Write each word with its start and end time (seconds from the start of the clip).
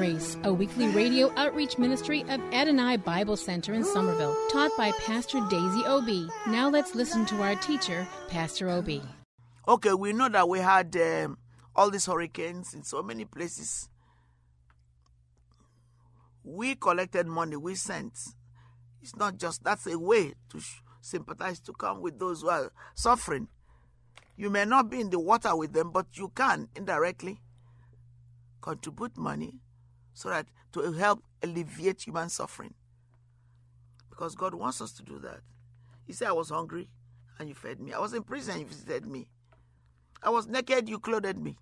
Grace, 0.00 0.38
a 0.44 0.50
weekly 0.50 0.88
radio 0.88 1.30
outreach 1.36 1.76
ministry 1.76 2.22
of 2.30 2.40
Adonai 2.54 2.96
Bible 2.96 3.36
Center 3.36 3.74
in 3.74 3.84
Somerville, 3.84 4.34
taught 4.50 4.70
by 4.74 4.92
Pastor 4.92 5.46
Daisy 5.50 5.84
Obi. 5.84 6.26
Now 6.46 6.70
let's 6.70 6.94
listen 6.94 7.26
to 7.26 7.42
our 7.42 7.54
teacher, 7.56 8.08
Pastor 8.26 8.70
Obi. 8.70 9.02
Okay, 9.68 9.92
we 9.92 10.14
know 10.14 10.30
that 10.30 10.48
we 10.48 10.60
had 10.60 10.96
um, 10.96 11.36
all 11.76 11.90
these 11.90 12.06
hurricanes 12.06 12.72
in 12.72 12.82
so 12.82 13.02
many 13.02 13.26
places. 13.26 13.90
We 16.44 16.76
collected 16.76 17.26
money, 17.26 17.56
we 17.58 17.74
sent. 17.74 18.18
It's 19.02 19.16
not 19.16 19.36
just 19.36 19.64
that's 19.64 19.86
a 19.86 19.98
way 19.98 20.32
to 20.48 20.62
sympathize, 21.02 21.60
to 21.60 21.74
come 21.74 22.00
with 22.00 22.18
those 22.18 22.40
who 22.40 22.48
are 22.48 22.72
suffering. 22.94 23.48
You 24.34 24.48
may 24.48 24.64
not 24.64 24.88
be 24.88 24.98
in 24.98 25.10
the 25.10 25.20
water 25.20 25.54
with 25.54 25.74
them, 25.74 25.90
but 25.90 26.06
you 26.14 26.32
can 26.34 26.68
indirectly 26.74 27.42
contribute 28.62 29.18
money 29.18 29.60
so 30.20 30.28
that 30.28 30.46
to 30.72 30.92
help 30.92 31.22
alleviate 31.42 32.02
human 32.02 32.28
suffering. 32.28 32.74
Because 34.10 34.34
God 34.34 34.52
wants 34.52 34.82
us 34.82 34.92
to 34.92 35.02
do 35.02 35.18
that. 35.20 35.40
He 36.06 36.12
said, 36.12 36.28
I 36.28 36.32
was 36.32 36.50
hungry 36.50 36.90
and 37.38 37.48
you 37.48 37.54
fed 37.54 37.80
me. 37.80 37.94
I 37.94 38.00
was 38.00 38.12
in 38.12 38.22
prison 38.22 38.52
and 38.52 38.60
you 38.60 38.66
visited 38.66 39.06
me. 39.06 39.30
I 40.22 40.28
was 40.28 40.46
naked, 40.46 40.90
you 40.90 40.98
clothed 40.98 41.38
me. 41.38 41.56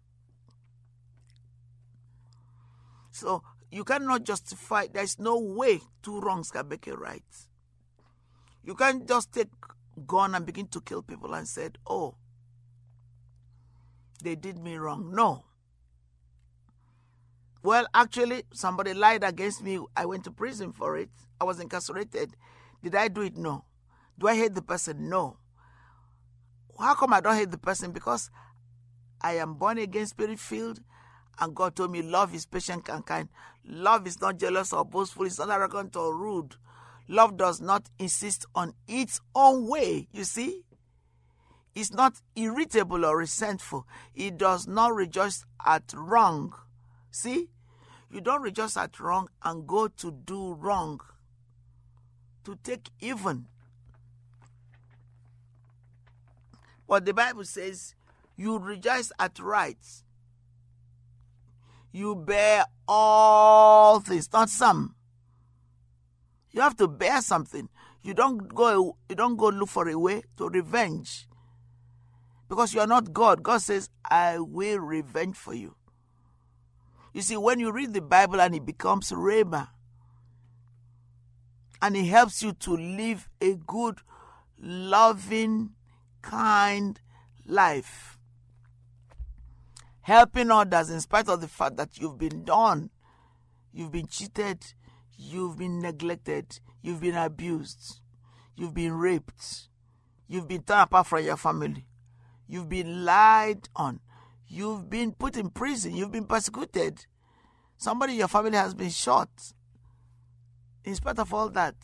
So 3.12 3.45
you 3.70 3.84
cannot 3.84 4.25
justify, 4.25 4.89
there's 4.93 5.20
no 5.20 5.39
way 5.39 5.81
two 6.03 6.19
wrongs 6.19 6.50
can 6.50 6.69
make 6.69 6.89
a 6.89 6.97
right. 6.97 7.22
You 8.65 8.75
can't 8.75 9.06
just 9.06 9.33
take 9.33 9.50
gun 10.05 10.34
and 10.34 10.45
begin 10.45 10.67
to 10.69 10.81
kill 10.81 11.03
people 11.03 11.33
and 11.34 11.47
said, 11.47 11.78
oh, 11.87 12.17
they 14.20 14.34
did 14.34 14.59
me 14.59 14.75
wrong. 14.75 15.15
No. 15.15 15.45
Well, 17.62 17.87
actually, 17.92 18.45
somebody 18.53 18.95
lied 18.95 19.25
against 19.25 19.62
me. 19.62 19.81
I 19.97 20.06
went 20.06 20.25
to 20.25 20.31
prison 20.31 20.73
for 20.73 20.97
it. 20.97 21.11
I 21.41 21.45
was 21.45 21.61
incarcerated. 21.61 22.37
Did 22.83 22.95
I 22.95 23.09
do 23.09 23.23
it? 23.23 23.37
No. 23.37 23.65
Do 24.19 24.28
I 24.28 24.37
hate 24.37 24.55
the 24.55 24.62
person? 24.62 25.09
No. 25.09 25.39
How 26.78 26.95
come 26.95 27.12
I 27.12 27.20
don't 27.20 27.34
hate 27.37 27.50
the 27.50 27.59
person? 27.59 27.91
Because 27.91 28.31
I 29.20 29.34
am 29.34 29.55
born 29.55 29.78
again, 29.78 30.06
spirit 30.06 30.39
filled, 30.39 30.81
and 31.41 31.55
God 31.55 31.75
told 31.75 31.91
me 31.91 32.03
love 32.03 32.34
is 32.34 32.47
patient 32.47 32.89
and 32.89 33.05
kind. 33.05 33.28
Love 33.65 34.06
is 34.06 34.20
not 34.20 34.39
jealous 34.39 34.72
or 34.72 34.84
boastful, 34.84 35.27
it's 35.27 35.39
not 35.39 35.50
arrogant 35.50 35.97
or 35.97 36.17
rude. 36.17 36.55
Love 37.09 37.37
does 37.37 37.61
not 37.61 37.89
insist 37.98 38.47
on 38.55 38.75
its 38.87 39.20
own 39.34 39.67
way, 39.67 40.09
you 40.12 40.25
see? 40.25 40.62
It's 41.75 41.93
not 41.93 42.21
irritable 42.37 43.05
or 43.05 43.19
resentful. 43.19 43.87
It 44.15 44.37
does 44.37 44.66
not 44.66 44.94
rejoice 44.94 45.44
at 45.65 45.93
wrong. 45.94 46.55
See? 47.11 47.49
You 48.10 48.20
don't 48.20 48.42
rejoice 48.42 48.76
at 48.76 48.98
wrong 48.98 49.28
and 49.42 49.66
go 49.66 49.88
to 49.88 50.10
do 50.10 50.54
wrong, 50.54 51.00
to 52.44 52.56
take 52.62 52.88
even. 53.00 53.46
But 56.88 57.04
the 57.04 57.12
Bible 57.12 57.44
says 57.44 57.94
you 58.36 58.58
rejoice 58.58 59.12
at 59.19 59.38
right. 59.38 59.76
You 61.92 62.16
bear 62.16 62.64
all 62.86 64.00
things, 64.00 64.32
not 64.32 64.48
some. 64.48 64.94
You 66.50 66.62
have 66.62 66.76
to 66.76 66.88
bear 66.88 67.20
something. 67.20 67.69
You 68.02 68.14
don't 68.14 68.54
go 68.54 68.96
you 69.08 69.14
don't 69.14 69.36
go 69.36 69.48
look 69.48 69.69
for 69.69 69.88
a 69.88 69.98
way 69.98 70.22
to 70.38 70.48
revenge. 70.48 71.28
Because 72.48 72.72
you 72.72 72.80
are 72.80 72.86
not 72.86 73.12
God. 73.12 73.42
God 73.42 73.60
says, 73.60 73.90
I 74.10 74.38
will 74.38 74.78
revenge 74.78 75.36
for 75.36 75.52
you. 75.52 75.75
You 77.12 77.22
see, 77.22 77.36
when 77.36 77.60
you 77.60 77.72
read 77.72 77.94
the 77.94 78.00
Bible 78.00 78.41
and 78.41 78.54
it 78.54 78.66
becomes 78.66 79.10
Rhema, 79.10 79.69
and 81.80 81.96
it 81.96 82.04
helps 82.04 82.42
you 82.42 82.52
to 82.52 82.76
live 82.76 83.28
a 83.41 83.54
good, 83.54 83.98
loving, 84.60 85.70
kind 86.22 87.00
life. 87.46 88.19
Helping 90.00 90.50
others 90.50 90.91
in 90.91 91.00
spite 91.00 91.28
of 91.28 91.41
the 91.41 91.48
fact 91.48 91.76
that 91.76 91.98
you've 91.98 92.19
been 92.19 92.44
done, 92.44 92.91
you've 93.72 93.92
been 93.92 94.06
cheated, 94.06 94.75
you've 95.16 95.58
been 95.58 95.80
neglected, 95.80 96.60
you've 96.82 97.00
been 97.00 97.14
abused, 97.16 98.00
you've 98.56 98.75
been 98.75 98.92
raped, 98.92 99.69
you've 100.26 100.48
been 100.48 100.62
torn 100.62 100.80
apart 100.80 101.06
from 101.06 101.25
your 101.25 101.36
family, 101.36 101.86
you've 102.46 102.69
been 102.69 103.04
lied 103.04 103.69
on, 103.76 104.00
you've 104.48 104.88
been 104.88 105.12
put 105.12 105.36
in 105.36 105.50
prison, 105.50 105.94
you've 105.94 106.12
been 106.12 106.25
persecuted. 106.25 107.06
Somebody 107.76 108.14
in 108.14 108.19
your 108.20 108.28
family 108.28 108.56
has 108.56 108.75
been 108.75 108.91
shot. 108.91 109.28
In 110.84 110.94
spite 110.94 111.19
of 111.19 111.32
all 111.32 111.48
that, 111.50 111.75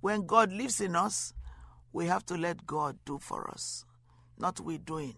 when 0.00 0.26
God 0.26 0.52
lives 0.52 0.80
in 0.80 0.96
us, 0.96 1.32
we 1.92 2.06
have 2.06 2.26
to 2.26 2.36
let 2.36 2.66
God 2.66 2.98
do 3.06 3.18
for 3.18 3.50
us, 3.50 3.84
not 4.38 4.60
we 4.60 4.78
doing. 4.78 5.16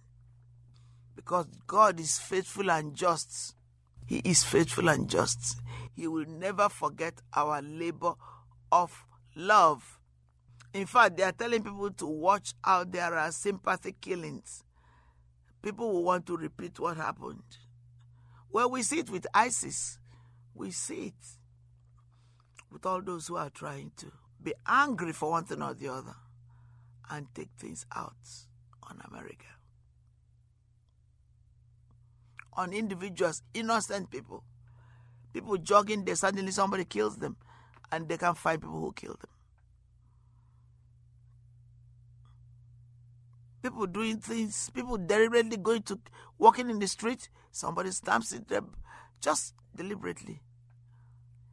Because 1.17 1.47
God 1.67 1.99
is 1.99 2.19
faithful 2.19 2.71
and 2.71 2.95
just. 2.95 3.57
He 4.07 4.19
is 4.19 4.45
faithful 4.45 4.89
and 4.89 5.09
just. 5.09 5.61
He 5.97 6.07
will 6.07 6.27
never 6.27 6.69
forget 6.69 7.15
our 7.35 7.61
labor 7.61 8.15
of 8.71 9.05
love. 9.35 9.99
In 10.73 10.87
fact, 10.87 11.17
they 11.17 11.25
are 11.25 11.33
telling 11.33 11.63
people 11.63 11.91
to 11.91 12.07
watch 12.07 12.55
out. 12.65 12.93
There 12.93 13.15
are 13.15 13.33
sympathy 13.33 13.97
killings. 14.01 14.63
People 15.63 15.93
will 15.93 16.05
want 16.05 16.27
to 16.27 16.37
repeat 16.37 16.79
what 16.79 16.97
happened. 16.97 17.43
Well, 18.51 18.71
we 18.71 18.83
see 18.83 19.01
it 19.01 19.11
with 19.11 19.27
ISIS. 19.35 19.99
We 20.55 20.71
see 20.71 21.09
it 21.09 21.27
with 22.71 22.87
all 22.87 23.03
those 23.03 23.27
who 23.27 23.37
are 23.37 23.51
trying 23.51 23.93
to 23.97 24.13
be 24.43 24.55
angry 24.67 25.13
for 25.13 25.31
one 25.31 25.45
thing 25.45 25.63
or 25.63 25.75
the 25.75 25.89
other 25.89 26.15
and 27.11 27.27
take 27.35 27.51
things 27.59 27.87
out 27.95 28.15
on 28.83 29.01
America. 29.11 29.47
On 32.55 32.73
individuals, 32.73 33.43
innocent 33.55 34.11
people. 34.11 34.45
People 35.33 35.57
jogging 35.59 36.05
there, 36.05 36.17
suddenly 36.17 36.51
somebody 36.51 36.85
kills 36.85 37.17
them 37.17 37.37
and 37.93 38.09
they 38.09 38.17
can 38.17 38.35
find 38.35 38.61
people 38.61 38.81
who 38.81 38.93
killed 38.93 39.21
them. 39.21 39.31
People 43.63 43.87
doing 43.87 44.19
things, 44.19 44.71
people 44.71 44.97
deliberately 44.97 45.57
going 45.57 45.83
to 45.83 45.99
walking 46.39 46.71
in 46.71 46.79
the 46.79 46.87
street, 46.87 47.29
somebody 47.51 47.91
stamps 47.91 48.33
it 48.33 48.49
them 48.49 48.77
just 49.21 49.55
deliberately 49.75 50.43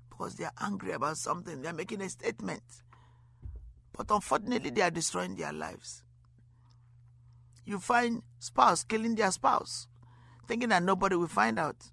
because 0.09 0.35
they 0.35 0.45
are 0.45 0.53
angry 0.61 0.91
about 0.91 1.17
something. 1.17 1.61
They 1.61 1.67
are 1.67 1.73
making 1.73 2.01
a 2.01 2.09
statement. 2.09 2.63
But 3.91 4.11
unfortunately, 4.11 4.69
they 4.69 4.81
are 4.81 4.91
destroying 4.91 5.35
their 5.35 5.53
lives. 5.53 6.03
You 7.65 7.79
find 7.79 8.21
spouse 8.39 8.83
killing 8.83 9.15
their 9.15 9.31
spouse, 9.31 9.87
thinking 10.47 10.69
that 10.69 10.83
nobody 10.83 11.15
will 11.15 11.27
find 11.27 11.57
out. 11.57 11.91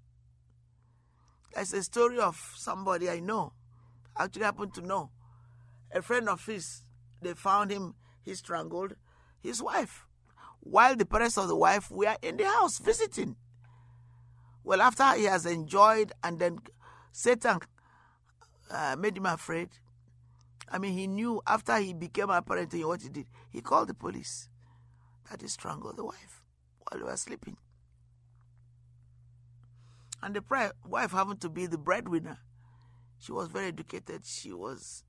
There's 1.53 1.73
a 1.73 1.83
story 1.83 2.19
of 2.19 2.53
somebody 2.55 3.09
I 3.09 3.19
know, 3.19 3.53
actually 4.17 4.43
happened 4.43 4.73
to 4.75 4.81
know. 4.81 5.09
A 5.91 6.01
friend 6.01 6.29
of 6.29 6.45
his, 6.45 6.83
they 7.21 7.33
found 7.33 7.71
him, 7.71 7.95
he 8.23 8.35
strangled 8.35 8.95
his 9.41 9.61
wife, 9.61 10.05
while 10.63 10.95
the 10.95 11.05
parents 11.05 11.37
of 11.37 11.47
the 11.47 11.55
wife 11.55 11.91
were 11.91 12.15
in 12.21 12.37
the 12.37 12.45
house 12.45 12.79
visiting. 12.79 13.35
Well, 14.63 14.81
after 14.81 15.13
he 15.13 15.25
has 15.25 15.45
enjoyed, 15.45 16.13
and 16.23 16.39
then 16.39 16.59
Satan 17.11 17.59
uh, 18.71 18.95
made 18.97 19.17
him 19.17 19.25
afraid. 19.25 19.69
I 20.69 20.77
mean, 20.79 20.93
he 20.93 21.05
knew 21.05 21.41
after 21.45 21.77
he 21.77 21.93
became 21.93 22.29
apparent 22.29 22.71
to 22.71 22.77
him 22.77 22.87
what 22.87 23.01
he 23.01 23.09
did. 23.09 23.27
He 23.51 23.61
called 23.61 23.89
the 23.89 23.93
police 23.93 24.47
that 25.29 25.41
he 25.41 25.47
strangled 25.47 25.97
the 25.97 26.05
wife 26.05 26.43
while 26.79 26.99
they 26.99 27.05
were 27.05 27.17
sleeping. 27.17 27.57
And 30.21 30.33
the 30.33 30.71
wife 30.87 31.11
happened 31.11 31.41
to 31.41 31.49
be 31.49 31.65
the 31.65 31.77
breadwinner. 31.77 32.39
She 33.19 33.33
was 33.33 33.49
very 33.49 33.67
educated. 33.67 34.25
She 34.25 34.53
was 34.53 35.03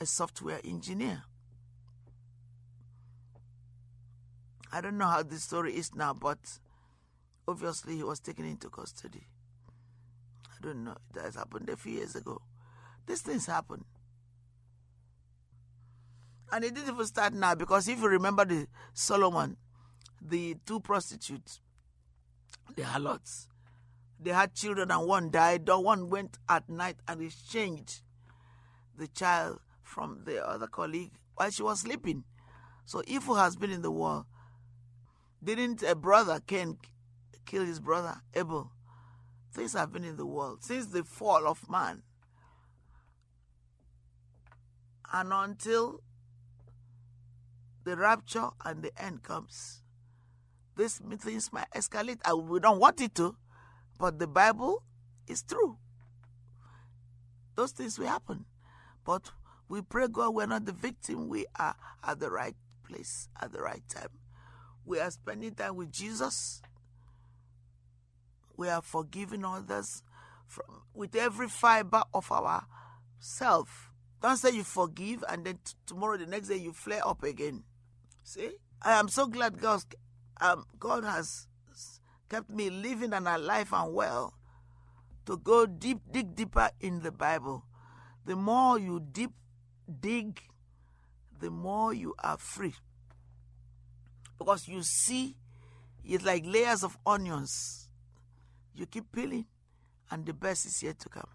a 0.00 0.06
software 0.06 0.60
engineer. 0.64 1.24
I 4.72 4.80
don't 4.80 4.98
know 4.98 5.06
how 5.06 5.22
this 5.22 5.42
story 5.42 5.76
is 5.76 5.94
now, 5.94 6.14
but 6.14 6.38
obviously 7.46 7.96
he 7.96 8.02
was 8.02 8.20
taken 8.20 8.44
into 8.44 8.68
custody. 8.68 9.26
I 10.50 10.64
don't 10.64 10.84
know. 10.84 10.96
It 11.14 11.22
has 11.22 11.34
happened 11.34 11.68
a 11.68 11.76
few 11.76 11.92
years 11.92 12.16
ago. 12.16 12.40
These 13.06 13.22
things 13.22 13.46
happen. 13.46 13.84
And 16.50 16.64
it 16.64 16.74
didn't 16.74 16.94
even 16.94 17.06
start 17.06 17.32
now 17.32 17.54
because 17.54 17.88
if 17.88 18.00
you 18.00 18.08
remember 18.08 18.44
the 18.44 18.66
Solomon, 18.94 19.56
the 20.20 20.56
two 20.64 20.80
prostitutes, 20.80 21.60
the 22.74 22.84
harlots, 22.84 23.48
they 24.20 24.30
had 24.30 24.54
children 24.54 24.90
and 24.90 25.06
one 25.06 25.30
died. 25.30 25.66
The 25.66 25.78
one 25.78 26.08
went 26.08 26.38
at 26.48 26.68
night 26.68 26.96
and 27.06 27.20
exchanged 27.20 28.02
the 28.96 29.08
child 29.08 29.60
from 29.82 30.22
the 30.24 30.46
other 30.46 30.66
colleague 30.66 31.12
while 31.34 31.50
she 31.50 31.62
was 31.62 31.80
sleeping. 31.80 32.24
So 32.86 33.02
evil 33.06 33.34
has 33.34 33.56
been 33.56 33.70
in 33.70 33.82
the 33.82 33.90
world. 33.90 34.24
Didn't 35.46 35.84
a 35.84 35.94
brother 35.94 36.40
Cain 36.44 36.76
kill 37.44 37.64
his 37.64 37.78
brother 37.78 38.20
Abel? 38.34 38.72
Things 39.52 39.74
have 39.74 39.92
been 39.92 40.02
in 40.02 40.16
the 40.16 40.26
world 40.26 40.64
since 40.64 40.86
the 40.86 41.04
fall 41.04 41.46
of 41.46 41.70
man. 41.70 42.02
And 45.12 45.32
until 45.32 46.02
the 47.84 47.96
rapture 47.96 48.48
and 48.64 48.82
the 48.82 48.90
end 49.00 49.22
comes, 49.22 49.82
these 50.76 51.00
things 51.20 51.52
might 51.52 51.70
escalate. 51.70 52.18
And 52.24 52.48
we 52.48 52.58
don't 52.58 52.80
want 52.80 53.00
it 53.00 53.14
to, 53.14 53.36
but 54.00 54.18
the 54.18 54.26
Bible 54.26 54.82
is 55.28 55.44
true. 55.44 55.78
Those 57.54 57.70
things 57.70 58.00
will 58.00 58.08
happen. 58.08 58.46
But 59.04 59.30
we 59.68 59.80
pray 59.80 60.08
God 60.08 60.34
we're 60.34 60.46
not 60.46 60.64
the 60.64 60.72
victim. 60.72 61.28
We 61.28 61.46
are 61.56 61.76
at 62.02 62.18
the 62.18 62.32
right 62.32 62.56
place 62.84 63.28
at 63.40 63.52
the 63.52 63.62
right 63.62 63.88
time. 63.88 64.08
We 64.86 65.00
are 65.00 65.10
spending 65.10 65.54
time 65.54 65.74
with 65.74 65.90
Jesus. 65.90 66.62
We 68.56 68.68
are 68.68 68.80
forgiving 68.80 69.44
others 69.44 70.04
from, 70.46 70.64
with 70.94 71.16
every 71.16 71.48
fiber 71.48 72.04
of 72.14 72.30
our 72.30 72.64
self. 73.18 73.90
Don't 74.22 74.36
say 74.36 74.52
you 74.52 74.62
forgive 74.62 75.24
and 75.28 75.44
then 75.44 75.58
t- 75.64 75.74
tomorrow, 75.86 76.16
the 76.16 76.26
next 76.26 76.48
day, 76.48 76.56
you 76.56 76.72
flare 76.72 77.06
up 77.06 77.24
again. 77.24 77.64
See? 78.22 78.52
I 78.80 78.92
am 78.92 79.08
so 79.08 79.26
glad 79.26 79.60
God, 79.60 79.82
um, 80.40 80.64
God 80.78 81.04
has 81.04 81.48
kept 82.28 82.48
me 82.48 82.70
living 82.70 83.12
and 83.12 83.26
alive 83.26 83.72
and 83.72 83.92
well 83.92 84.34
to 85.26 85.36
go 85.36 85.66
deep, 85.66 85.98
dig 86.10 86.36
deeper 86.36 86.70
in 86.80 87.00
the 87.00 87.10
Bible. 87.10 87.64
The 88.24 88.36
more 88.36 88.78
you 88.78 89.00
deep 89.00 89.32
dig, 90.00 90.40
the 91.40 91.50
more 91.50 91.92
you 91.92 92.14
are 92.22 92.38
free. 92.38 92.74
Because 94.38 94.68
you 94.68 94.82
see, 94.82 95.34
it's 96.04 96.24
like 96.24 96.44
layers 96.46 96.84
of 96.84 96.96
onions. 97.06 97.88
You 98.74 98.86
keep 98.86 99.10
peeling, 99.12 99.46
and 100.10 100.24
the 100.26 100.32
best 100.32 100.66
is 100.66 100.82
yet 100.82 100.98
to 101.00 101.08
come. 101.08 101.28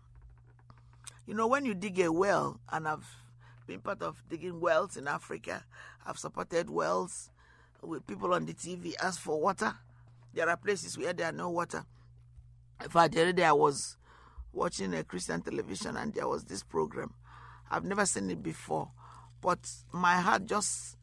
You 1.26 1.34
know, 1.34 1.48
when 1.48 1.66
you 1.66 1.74
dig 1.74 2.00
a 2.00 2.12
well, 2.12 2.60
and 2.72 2.88
I've 2.88 3.06
been 3.68 3.80
part 3.80 4.02
of 4.02 4.24
digging 4.30 4.60
wells 4.60 4.98
in 4.98 5.08
Africa, 5.08 5.64
I've 6.06 6.18
supported 6.18 6.70
wells 6.70 7.30
with 7.82 8.06
people 8.06 8.34
on 8.34 8.46
the 8.46 8.54
TV 8.54 8.94
ask 9.02 9.20
for 9.20 9.40
water. 9.40 9.74
There 10.34 10.50
are 10.50 10.58
places 10.58 10.98
where 10.98 11.14
there 11.14 11.28
are 11.28 11.34
no 11.34 11.50
water. 11.50 11.86
In 12.84 12.90
fact, 12.90 13.14
the 13.14 13.22
other 13.22 13.34
day 13.34 13.44
I 13.44 13.52
was 13.52 13.98
watching 14.54 14.94
a 14.94 15.04
Christian 15.04 15.42
television 15.42 15.98
and 15.98 16.14
there 16.14 16.28
was 16.28 16.44
this 16.44 16.64
program. 16.64 17.14
I've 17.70 17.86
never 17.86 18.06
seen 18.06 18.30
it 18.30 18.44
before, 18.44 18.90
but 19.42 19.60
my 19.92 20.16
heart 20.16 20.46
just 20.46 20.98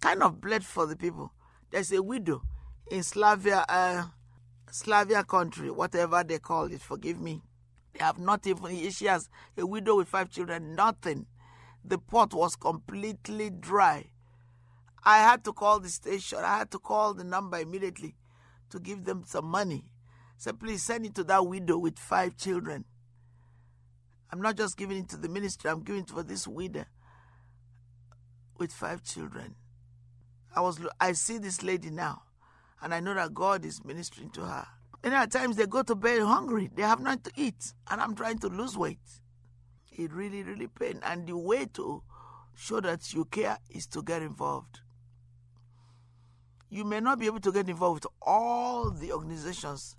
kind 0.00 0.22
of 0.22 0.40
bled 0.40 0.64
for 0.64 0.86
the 0.86 0.96
people. 0.96 1.32
There's 1.70 1.92
a 1.92 2.02
widow 2.02 2.42
in 2.90 3.02
Slavia, 3.02 3.64
uh, 3.68 4.04
Slavia 4.70 5.24
country, 5.24 5.70
whatever 5.70 6.24
they 6.24 6.38
call 6.38 6.64
it. 6.72 6.80
Forgive 6.80 7.20
me. 7.20 7.42
They 7.92 8.04
have 8.04 8.18
not 8.18 8.46
even. 8.46 8.90
She 8.90 9.06
has 9.06 9.28
a 9.56 9.66
widow 9.66 9.96
with 9.96 10.08
five 10.08 10.30
children. 10.30 10.74
Nothing. 10.74 11.26
The 11.84 11.98
pot 11.98 12.34
was 12.34 12.56
completely 12.56 13.50
dry. 13.50 14.06
I 15.04 15.18
had 15.18 15.44
to 15.44 15.52
call 15.52 15.80
the 15.80 15.88
station. 15.88 16.38
I 16.38 16.58
had 16.58 16.70
to 16.72 16.78
call 16.78 17.14
the 17.14 17.24
number 17.24 17.58
immediately 17.58 18.14
to 18.70 18.78
give 18.78 19.04
them 19.04 19.24
some 19.26 19.46
money. 19.46 19.84
Say, 20.36 20.52
please 20.52 20.82
send 20.82 21.06
it 21.06 21.14
to 21.16 21.24
that 21.24 21.46
widow 21.46 21.78
with 21.78 21.98
five 21.98 22.36
children. 22.36 22.84
I'm 24.30 24.40
not 24.40 24.56
just 24.56 24.76
giving 24.76 24.98
it 24.98 25.08
to 25.10 25.16
the 25.16 25.28
ministry, 25.28 25.70
I'm 25.70 25.82
giving 25.82 26.02
it 26.02 26.10
for 26.10 26.22
this 26.22 26.46
widow 26.46 26.84
with 28.58 28.72
five 28.72 29.02
children. 29.02 29.54
I 30.54 30.60
was 30.60 30.80
I 31.00 31.12
see 31.12 31.38
this 31.38 31.62
lady 31.62 31.90
now, 31.90 32.22
and 32.82 32.94
I 32.94 33.00
know 33.00 33.14
that 33.14 33.34
God 33.34 33.64
is 33.64 33.84
ministering 33.84 34.30
to 34.30 34.42
her. 34.42 34.66
And 35.04 35.14
at 35.14 35.30
times 35.30 35.56
they 35.56 35.66
go 35.66 35.82
to 35.82 35.94
bed 35.94 36.22
hungry, 36.22 36.70
they 36.74 36.82
have 36.82 37.00
nothing 37.00 37.22
to 37.22 37.32
eat, 37.36 37.72
and 37.90 38.00
I'm 38.00 38.14
trying 38.14 38.38
to 38.40 38.48
lose 38.48 38.76
weight. 38.76 38.98
It 39.92 40.12
really, 40.12 40.42
really 40.42 40.68
pain. 40.68 41.00
And 41.04 41.26
the 41.26 41.36
way 41.36 41.66
to 41.74 42.02
show 42.54 42.80
that 42.80 43.12
you 43.14 43.24
care 43.24 43.58
is 43.70 43.86
to 43.88 44.02
get 44.02 44.22
involved. 44.22 44.80
You 46.70 46.84
may 46.84 47.00
not 47.00 47.18
be 47.18 47.26
able 47.26 47.40
to 47.40 47.52
get 47.52 47.68
involved 47.68 48.04
with 48.04 48.12
all 48.20 48.90
the 48.90 49.12
organizations 49.12 49.96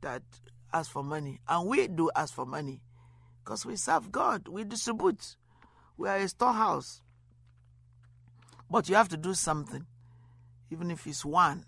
that 0.00 0.22
ask 0.72 0.90
for 0.90 1.04
money, 1.04 1.40
and 1.48 1.68
we 1.68 1.86
do 1.86 2.10
ask 2.16 2.34
for 2.34 2.46
money 2.46 2.82
because 3.44 3.64
we 3.64 3.76
serve 3.76 4.10
God. 4.10 4.48
We 4.48 4.64
distribute. 4.64 5.36
We 5.96 6.08
are 6.08 6.16
a 6.16 6.28
storehouse. 6.28 7.02
But 8.74 8.88
you 8.88 8.96
have 8.96 9.08
to 9.10 9.16
do 9.16 9.34
something, 9.34 9.86
even 10.68 10.90
if 10.90 11.06
it's 11.06 11.24
one. 11.24 11.64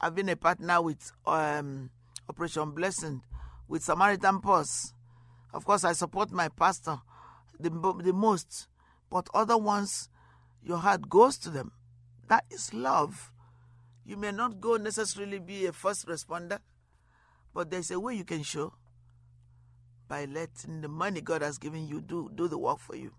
I've 0.00 0.14
been 0.14 0.30
a 0.30 0.36
partner 0.36 0.80
with 0.80 1.12
um, 1.26 1.90
Operation 2.26 2.70
Blessing, 2.70 3.20
with 3.68 3.82
Samaritan 3.82 4.40
Purse. 4.40 4.94
Of 5.52 5.66
course, 5.66 5.84
I 5.84 5.92
support 5.92 6.30
my 6.30 6.48
pastor 6.48 7.02
the, 7.60 7.68
the 8.02 8.14
most, 8.14 8.68
but 9.10 9.28
other 9.34 9.58
ones, 9.58 10.08
your 10.62 10.78
heart 10.78 11.10
goes 11.10 11.36
to 11.40 11.50
them. 11.50 11.72
That 12.28 12.46
is 12.50 12.72
love. 12.72 13.30
You 14.06 14.16
may 14.16 14.32
not 14.32 14.58
go 14.62 14.78
necessarily 14.78 15.38
be 15.38 15.66
a 15.66 15.72
first 15.74 16.06
responder, 16.06 16.60
but 17.52 17.70
there's 17.70 17.90
a 17.90 18.00
way 18.00 18.14
you 18.14 18.24
can 18.24 18.42
show 18.42 18.72
by 20.08 20.24
letting 20.24 20.80
the 20.80 20.88
money 20.88 21.20
God 21.20 21.42
has 21.42 21.58
given 21.58 21.86
you 21.86 22.00
do, 22.00 22.30
do 22.34 22.48
the 22.48 22.56
work 22.56 22.78
for 22.78 22.96
you. 22.96 23.12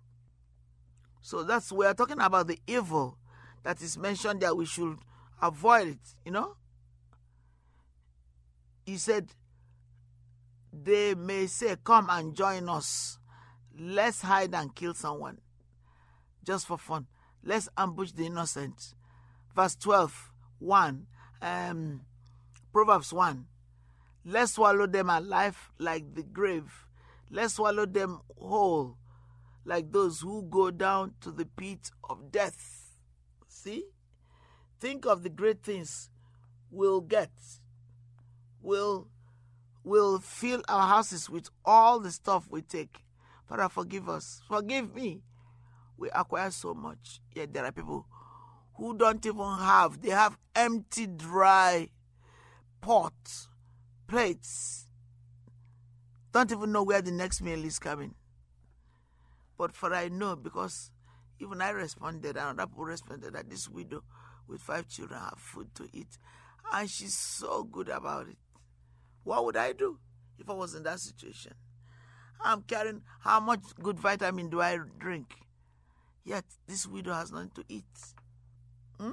So 1.21 1.43
that's 1.43 1.71
we 1.71 1.85
are 1.85 1.93
talking 1.93 2.19
about 2.19 2.47
the 2.47 2.59
evil 2.67 3.17
that 3.63 3.81
is 3.81 3.97
mentioned 3.97 4.41
that 4.41 4.55
we 4.55 4.65
should 4.65 4.97
avoid 5.41 5.87
it, 5.89 6.15
you 6.25 6.31
know? 6.31 6.55
He 8.85 8.97
said, 8.97 9.29
they 10.71 11.15
may 11.15 11.47
say, 11.47 11.75
Come 11.83 12.07
and 12.09 12.35
join 12.35 12.69
us. 12.69 13.19
Let's 13.77 14.21
hide 14.21 14.53
and 14.53 14.73
kill 14.73 14.93
someone 14.93 15.39
just 16.47 16.65
for 16.65 16.77
fun. 16.77 17.07
Let's 17.43 17.69
ambush 17.77 18.11
the 18.13 18.25
innocent. 18.25 18.93
Verse 19.53 19.75
12, 19.75 20.31
1, 20.59 21.07
um, 21.41 22.01
Proverbs 22.71 23.11
1. 23.11 23.45
Let's 24.25 24.53
swallow 24.53 24.87
them 24.87 25.09
alive 25.09 25.71
like 25.77 26.15
the 26.15 26.23
grave. 26.23 26.87
Let's 27.29 27.55
swallow 27.55 27.85
them 27.85 28.21
whole 28.37 28.97
like 29.67 29.91
those 29.91 30.21
who 30.21 30.43
go 30.43 30.71
down 30.71 31.13
to 31.19 31.29
the 31.29 31.45
pit 31.45 31.91
of 32.09 32.31
death. 32.31 32.95
See? 33.49 33.83
Think 34.79 35.05
of 35.05 35.23
the 35.23 35.29
great 35.29 35.61
things 35.61 36.09
we'll 36.71 37.01
get. 37.01 37.31
We'll, 38.61 39.09
we'll 39.83 40.19
fill 40.19 40.63
our 40.69 40.87
houses 40.87 41.29
with 41.29 41.49
all 41.65 41.99
the 41.99 42.11
stuff 42.11 42.47
we 42.49 42.61
take. 42.61 42.99
Father, 43.49 43.67
forgive 43.67 44.07
us. 44.07 44.41
Forgive 44.47 44.95
me. 44.95 45.21
We 45.97 46.09
acquire 46.11 46.51
so 46.51 46.73
much. 46.73 47.19
Yet 47.35 47.53
there 47.53 47.65
are 47.65 47.71
people 47.73 48.07
who 48.75 48.97
don't 48.97 49.25
even 49.25 49.57
have, 49.59 50.01
they 50.01 50.11
have 50.11 50.37
empty, 50.55 51.07
dry 51.07 51.89
pots, 52.79 53.49
plates. 54.07 54.87
Don't 56.31 56.51
even 56.51 56.71
know 56.71 56.83
where 56.83 57.01
the 57.01 57.11
next 57.11 57.41
meal 57.41 57.65
is 57.65 57.79
coming. 57.79 58.13
But 59.57 59.75
for 59.75 59.93
I 59.93 60.07
know, 60.09 60.35
because 60.35 60.91
even 61.39 61.61
I 61.61 61.69
responded, 61.69 62.37
and 62.37 62.59
other 62.59 62.67
people 62.67 62.85
responded 62.85 63.33
that 63.33 63.49
this 63.49 63.69
widow 63.69 64.03
with 64.47 64.61
five 64.61 64.87
children 64.87 65.19
have 65.19 65.37
food 65.37 65.73
to 65.75 65.87
eat. 65.93 66.17
And 66.71 66.89
she's 66.89 67.15
so 67.15 67.63
good 67.63 67.89
about 67.89 68.27
it. 68.27 68.37
What 69.23 69.45
would 69.45 69.57
I 69.57 69.73
do 69.73 69.97
if 70.39 70.49
I 70.49 70.53
was 70.53 70.75
in 70.75 70.83
that 70.83 70.99
situation? 70.99 71.53
I'm 72.41 72.61
carrying 72.61 73.01
how 73.21 73.39
much 73.39 73.61
good 73.81 73.99
vitamin 73.99 74.49
do 74.49 74.61
I 74.61 74.77
drink? 74.99 75.35
Yet 76.23 76.45
this 76.67 76.85
widow 76.85 77.13
has 77.13 77.31
nothing 77.31 77.51
to 77.55 77.63
eat. 77.69 77.85
Hmm? 78.99 79.11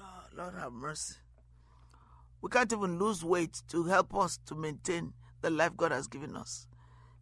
Oh, 0.00 0.22
Lord 0.36 0.54
have 0.54 0.72
mercy. 0.72 1.16
We 2.40 2.48
can't 2.48 2.72
even 2.72 2.98
lose 2.98 3.22
weight 3.22 3.62
to 3.68 3.84
help 3.84 4.14
us 4.14 4.38
to 4.46 4.54
maintain 4.54 5.12
the 5.42 5.50
life 5.50 5.76
God 5.76 5.92
has 5.92 6.06
given 6.06 6.36
us 6.36 6.66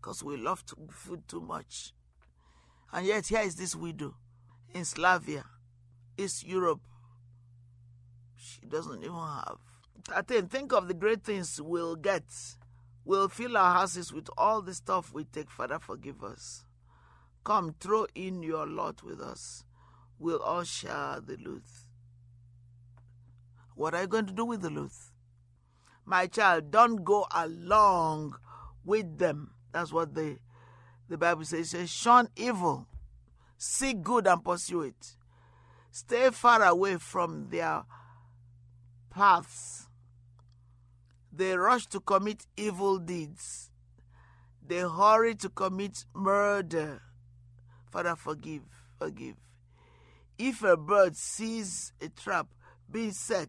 because 0.00 0.22
we 0.22 0.36
love 0.36 0.64
to, 0.66 0.76
food 0.90 1.26
too 1.26 1.40
much. 1.40 1.92
And 2.92 3.06
yet, 3.06 3.26
here 3.26 3.40
is 3.40 3.56
this 3.56 3.76
widow 3.76 4.14
in 4.72 4.84
Slavia, 4.84 5.44
East 6.16 6.46
Europe. 6.46 6.80
She 8.36 8.60
doesn't 8.66 9.02
even 9.02 9.14
have. 9.14 9.58
I 10.14 10.22
think, 10.22 10.50
think 10.50 10.72
of 10.72 10.88
the 10.88 10.94
great 10.94 11.22
things 11.22 11.60
we'll 11.60 11.96
get. 11.96 12.24
We'll 13.04 13.28
fill 13.28 13.56
our 13.56 13.74
houses 13.74 14.12
with 14.12 14.28
all 14.38 14.62
the 14.62 14.74
stuff 14.74 15.12
we 15.12 15.24
take. 15.24 15.50
Father, 15.50 15.78
forgive 15.78 16.22
us. 16.22 16.64
Come, 17.44 17.74
throw 17.80 18.06
in 18.14 18.42
your 18.42 18.66
lot 18.66 19.02
with 19.02 19.20
us. 19.20 19.64
We'll 20.18 20.40
all 20.40 20.64
share 20.64 21.20
the 21.24 21.36
loot. 21.36 21.64
What 23.74 23.94
are 23.94 24.02
you 24.02 24.08
going 24.08 24.26
to 24.26 24.32
do 24.32 24.44
with 24.44 24.62
the 24.62 24.70
loot? 24.70 24.92
My 26.04 26.26
child, 26.26 26.70
don't 26.70 27.04
go 27.04 27.26
along 27.34 28.36
with 28.84 29.18
them. 29.18 29.52
That's 29.72 29.92
what 29.92 30.14
the, 30.14 30.38
the 31.08 31.16
Bible 31.16 31.44
says. 31.44 31.74
It 31.74 31.88
shun 31.88 32.28
evil, 32.36 32.86
seek 33.56 34.02
good 34.02 34.26
and 34.26 34.44
pursue 34.44 34.82
it. 34.82 35.16
Stay 35.90 36.30
far 36.30 36.62
away 36.62 36.96
from 36.96 37.48
their 37.50 37.82
paths. 39.10 39.88
They 41.32 41.56
rush 41.56 41.86
to 41.88 42.00
commit 42.00 42.46
evil 42.56 42.98
deeds. 42.98 43.70
They 44.66 44.80
hurry 44.80 45.34
to 45.36 45.48
commit 45.48 46.04
murder. 46.14 47.00
Father, 47.90 48.16
forgive, 48.16 48.62
forgive. 48.98 49.36
If 50.36 50.62
a 50.62 50.76
bird 50.76 51.16
sees 51.16 51.92
a 52.00 52.08
trap 52.08 52.48
being 52.90 53.12
set, 53.12 53.48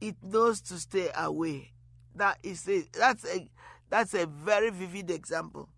it 0.00 0.16
knows 0.22 0.60
to 0.62 0.78
stay 0.78 1.10
away. 1.16 1.72
That 2.14 2.38
is 2.42 2.68
a, 2.68 2.84
that's 2.92 3.24
a 3.24 3.48
that's 3.88 4.14
a 4.14 4.26
very 4.26 4.70
vivid 4.70 5.10
example 5.10 5.68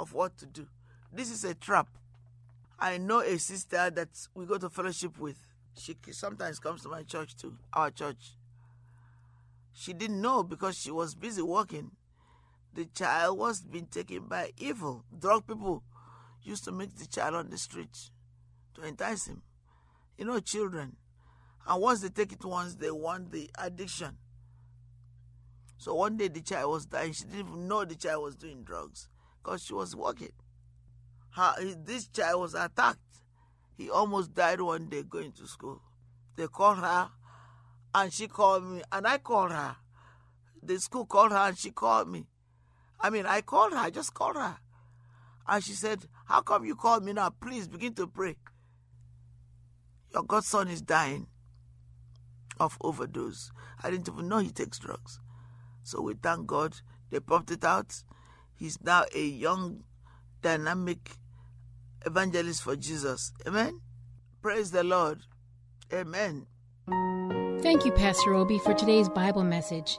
of 0.00 0.14
what 0.14 0.36
to 0.38 0.46
do. 0.46 0.66
This 1.12 1.30
is 1.30 1.44
a 1.44 1.54
trap. 1.54 1.88
I 2.78 2.96
know 2.96 3.20
a 3.20 3.38
sister 3.38 3.90
that 3.90 4.08
we 4.34 4.46
go 4.46 4.56
to 4.56 4.70
fellowship 4.70 5.18
with. 5.18 5.36
She 5.76 5.94
sometimes 6.12 6.58
comes 6.58 6.82
to 6.82 6.88
my 6.88 7.02
church 7.02 7.36
too, 7.36 7.56
our 7.72 7.90
church. 7.90 8.36
She 9.72 9.92
didn't 9.92 10.20
know 10.20 10.42
because 10.42 10.78
she 10.78 10.90
was 10.90 11.14
busy 11.14 11.42
working. 11.42 11.92
The 12.74 12.86
child 12.86 13.38
was 13.38 13.60
being 13.60 13.86
taken 13.86 14.20
by 14.20 14.52
evil. 14.58 15.04
Drug 15.16 15.46
people 15.46 15.82
used 16.42 16.64
to 16.64 16.72
meet 16.72 16.96
the 16.96 17.06
child 17.06 17.34
on 17.34 17.50
the 17.50 17.58
street 17.58 18.10
to 18.74 18.82
entice 18.82 19.26
him. 19.26 19.42
You 20.16 20.24
know, 20.24 20.40
children. 20.40 20.96
And 21.66 21.82
once 21.82 22.00
they 22.00 22.08
take 22.08 22.32
it 22.32 22.44
once, 22.44 22.74
they 22.76 22.90
want 22.90 23.32
the 23.32 23.50
addiction. 23.58 24.16
So 25.76 25.94
one 25.94 26.16
day 26.16 26.28
the 26.28 26.40
child 26.40 26.72
was 26.72 26.86
dying. 26.86 27.12
She 27.12 27.24
didn't 27.24 27.40
even 27.40 27.68
know 27.68 27.84
the 27.84 27.94
child 27.94 28.22
was 28.24 28.36
doing 28.36 28.62
drugs 28.62 29.08
because 29.42 29.64
she 29.64 29.74
was 29.74 29.96
working. 29.96 30.32
Her, 31.30 31.54
this 31.84 32.08
child 32.08 32.40
was 32.40 32.54
attacked. 32.54 32.98
He 33.76 33.88
almost 33.88 34.34
died 34.34 34.60
one 34.60 34.88
day 34.88 35.02
going 35.02 35.32
to 35.32 35.46
school. 35.46 35.80
They 36.36 36.46
called 36.46 36.78
her 36.78 37.08
and 37.94 38.12
she 38.12 38.28
called 38.28 38.64
me 38.64 38.82
and 38.92 39.06
I 39.06 39.18
called 39.18 39.52
her. 39.52 39.76
The 40.62 40.78
school 40.78 41.06
called 41.06 41.32
her 41.32 41.38
and 41.38 41.58
she 41.58 41.70
called 41.70 42.08
me. 42.08 42.26
I 43.00 43.10
mean, 43.10 43.24
I 43.26 43.40
called 43.40 43.72
her, 43.72 43.78
I 43.78 43.90
just 43.90 44.12
called 44.12 44.36
her. 44.36 44.56
And 45.48 45.64
she 45.64 45.72
said, 45.72 46.06
How 46.26 46.42
come 46.42 46.64
you 46.64 46.76
called 46.76 47.04
me 47.04 47.12
now? 47.12 47.30
Please 47.30 47.66
begin 47.66 47.94
to 47.94 48.06
pray. 48.06 48.36
Your 50.12 50.24
godson 50.24 50.68
is 50.68 50.82
dying 50.82 51.26
of 52.58 52.76
overdose. 52.80 53.50
I 53.82 53.90
didn't 53.90 54.08
even 54.08 54.28
know 54.28 54.38
he 54.38 54.50
takes 54.50 54.78
drugs. 54.78 55.20
So 55.82 56.02
we 56.02 56.14
thank 56.14 56.46
God 56.46 56.76
they 57.10 57.20
pumped 57.20 57.50
it 57.50 57.64
out. 57.64 58.02
He's 58.60 58.78
now 58.82 59.04
a 59.14 59.24
young, 59.24 59.84
dynamic 60.42 61.12
evangelist 62.04 62.62
for 62.62 62.76
Jesus. 62.76 63.32
Amen. 63.46 63.80
Praise 64.42 64.70
the 64.70 64.84
Lord. 64.84 65.20
Amen. 65.90 66.46
Thank 67.62 67.86
you, 67.86 67.92
Pastor 67.92 68.34
Obi, 68.34 68.58
for 68.58 68.74
today's 68.74 69.08
Bible 69.08 69.44
message. 69.44 69.98